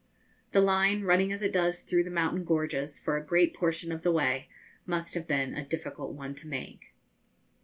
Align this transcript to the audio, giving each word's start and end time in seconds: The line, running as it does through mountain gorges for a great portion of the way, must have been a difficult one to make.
The 0.51 0.61
line, 0.61 1.03
running 1.03 1.31
as 1.31 1.43
it 1.43 1.53
does 1.53 1.81
through 1.83 2.09
mountain 2.09 2.43
gorges 2.43 2.97
for 2.99 3.17
a 3.17 3.23
great 3.23 3.53
portion 3.53 3.91
of 3.91 4.01
the 4.01 4.11
way, 4.11 4.49
must 4.87 5.13
have 5.13 5.27
been 5.27 5.53
a 5.53 5.63
difficult 5.63 6.13
one 6.13 6.33
to 6.37 6.47
make. 6.47 6.95